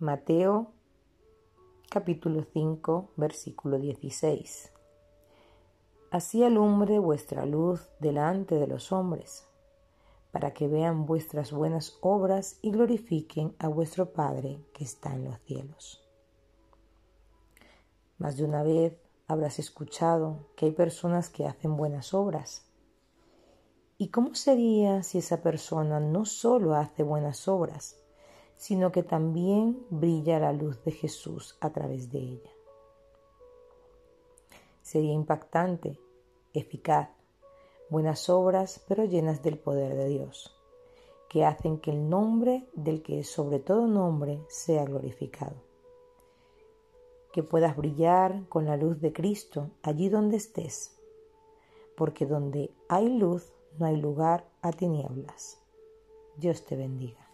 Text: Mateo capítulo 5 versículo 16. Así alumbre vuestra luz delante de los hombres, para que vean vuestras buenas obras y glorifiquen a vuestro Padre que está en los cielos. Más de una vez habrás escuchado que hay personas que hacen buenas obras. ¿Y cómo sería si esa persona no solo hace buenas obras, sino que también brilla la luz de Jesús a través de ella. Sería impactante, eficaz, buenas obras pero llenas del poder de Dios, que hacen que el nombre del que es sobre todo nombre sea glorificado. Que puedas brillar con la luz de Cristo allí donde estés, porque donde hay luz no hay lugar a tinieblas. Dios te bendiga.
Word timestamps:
Mateo 0.00 0.70
capítulo 1.90 2.46
5 2.52 3.14
versículo 3.16 3.80
16. 3.80 4.72
Así 6.12 6.44
alumbre 6.44 7.00
vuestra 7.00 7.44
luz 7.44 7.90
delante 7.98 8.54
de 8.54 8.68
los 8.68 8.92
hombres, 8.92 9.48
para 10.30 10.54
que 10.54 10.68
vean 10.68 11.04
vuestras 11.04 11.50
buenas 11.50 11.98
obras 12.00 12.60
y 12.62 12.70
glorifiquen 12.70 13.56
a 13.58 13.66
vuestro 13.66 14.12
Padre 14.12 14.64
que 14.72 14.84
está 14.84 15.12
en 15.12 15.24
los 15.24 15.40
cielos. 15.40 16.08
Más 18.18 18.36
de 18.36 18.44
una 18.44 18.62
vez 18.62 18.96
habrás 19.26 19.58
escuchado 19.58 20.46
que 20.54 20.66
hay 20.66 20.72
personas 20.72 21.28
que 21.28 21.44
hacen 21.44 21.76
buenas 21.76 22.14
obras. 22.14 22.70
¿Y 23.96 24.10
cómo 24.10 24.36
sería 24.36 25.02
si 25.02 25.18
esa 25.18 25.42
persona 25.42 25.98
no 25.98 26.24
solo 26.24 26.74
hace 26.74 27.02
buenas 27.02 27.48
obras, 27.48 27.96
sino 28.58 28.90
que 28.90 29.04
también 29.04 29.86
brilla 29.88 30.40
la 30.40 30.52
luz 30.52 30.82
de 30.84 30.90
Jesús 30.90 31.56
a 31.60 31.70
través 31.70 32.10
de 32.10 32.18
ella. 32.18 32.50
Sería 34.82 35.12
impactante, 35.12 35.98
eficaz, 36.52 37.08
buenas 37.88 38.28
obras 38.28 38.84
pero 38.88 39.04
llenas 39.04 39.42
del 39.42 39.58
poder 39.58 39.94
de 39.94 40.08
Dios, 40.08 40.56
que 41.28 41.44
hacen 41.44 41.78
que 41.78 41.92
el 41.92 42.10
nombre 42.10 42.68
del 42.74 43.00
que 43.00 43.20
es 43.20 43.30
sobre 43.30 43.60
todo 43.60 43.86
nombre 43.86 44.42
sea 44.48 44.84
glorificado. 44.84 45.62
Que 47.32 47.44
puedas 47.44 47.76
brillar 47.76 48.48
con 48.48 48.64
la 48.64 48.76
luz 48.76 49.00
de 49.00 49.12
Cristo 49.12 49.70
allí 49.82 50.08
donde 50.08 50.36
estés, 50.36 50.96
porque 51.96 52.26
donde 52.26 52.72
hay 52.88 53.08
luz 53.08 53.52
no 53.78 53.86
hay 53.86 53.96
lugar 53.96 54.48
a 54.62 54.72
tinieblas. 54.72 55.60
Dios 56.36 56.64
te 56.64 56.74
bendiga. 56.74 57.27